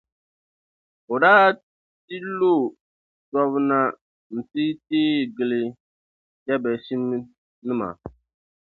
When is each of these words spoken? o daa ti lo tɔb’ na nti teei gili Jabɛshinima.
o 1.11 1.15
daa 1.23 1.47
ti 2.05 2.15
lo 2.39 2.51
tɔb’ 3.31 3.51
na 3.69 3.79
nti 4.37 4.63
teei 4.87 5.21
gili 5.35 5.61
Jabɛshinima. 6.45 7.89